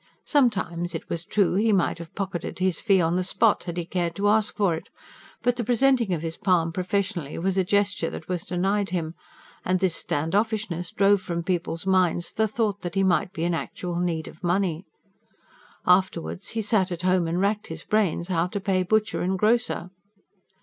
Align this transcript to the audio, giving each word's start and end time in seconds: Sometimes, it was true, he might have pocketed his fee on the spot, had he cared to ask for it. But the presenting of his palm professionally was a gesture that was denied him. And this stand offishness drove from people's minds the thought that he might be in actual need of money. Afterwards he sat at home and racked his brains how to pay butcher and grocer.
Sometimes, 0.25 0.95
it 0.95 1.07
was 1.11 1.23
true, 1.23 1.53
he 1.53 1.71
might 1.71 1.99
have 1.99 2.15
pocketed 2.15 2.57
his 2.57 2.81
fee 2.81 2.99
on 2.99 3.17
the 3.17 3.23
spot, 3.23 3.65
had 3.65 3.77
he 3.77 3.85
cared 3.85 4.15
to 4.15 4.27
ask 4.29 4.55
for 4.57 4.73
it. 4.73 4.89
But 5.43 5.57
the 5.57 5.63
presenting 5.63 6.11
of 6.11 6.23
his 6.23 6.37
palm 6.37 6.71
professionally 6.71 7.37
was 7.37 7.55
a 7.55 7.63
gesture 7.63 8.09
that 8.09 8.27
was 8.27 8.43
denied 8.45 8.89
him. 8.89 9.13
And 9.63 9.79
this 9.79 9.93
stand 9.95 10.33
offishness 10.33 10.89
drove 10.89 11.21
from 11.21 11.43
people's 11.43 11.85
minds 11.85 12.31
the 12.31 12.47
thought 12.47 12.81
that 12.81 12.95
he 12.95 13.03
might 13.03 13.31
be 13.31 13.43
in 13.43 13.53
actual 13.53 13.99
need 13.99 14.27
of 14.27 14.43
money. 14.43 14.87
Afterwards 15.85 16.49
he 16.57 16.63
sat 16.63 16.91
at 16.91 17.03
home 17.03 17.27
and 17.27 17.39
racked 17.39 17.67
his 17.67 17.83
brains 17.83 18.27
how 18.29 18.47
to 18.47 18.59
pay 18.59 18.81
butcher 18.81 19.21
and 19.21 19.37
grocer. 19.37 19.91